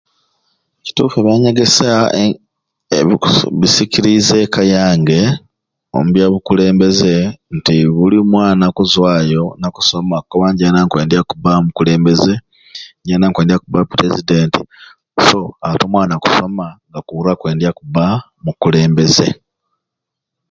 Kituufu 0.83 1.15
ebyanyegesya 1.19 1.91
e 2.97 2.99
buku 3.09 3.29
bisikiriize 3.59 4.35
eka 4.45 4.61
yange 4.75 5.19
omubyabukulembeze 5.97 7.13
nti 7.55 7.75
buli 7.95 8.17
mwana 8.31 8.63
akuzwayo 8.69 9.43
akusoma 9.67 10.13
akukoba 10.17 10.47
njeena 10.51 10.79
nkwendya 10.85 11.21
kubba 11.29 11.51
mukulembeze 11.65 12.33
njeena 13.01 13.25
nkwendya 13.29 13.61
kubba 13.61 13.89
pulezidenti 13.91 14.61
so 15.25 15.39
ati 15.67 15.81
omwana 15.87 16.13
okusoma 16.15 16.65
nga 16.87 16.99
akuura 17.01 17.29
akwendya 17.33 17.69
kubba 17.77 18.03
mukulembeze. 18.43 19.27